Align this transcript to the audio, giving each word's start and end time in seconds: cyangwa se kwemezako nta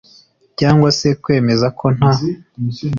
cyangwa 0.59 0.89
se 0.99 1.07
kwemezako 1.21 1.85
nta 1.97 2.13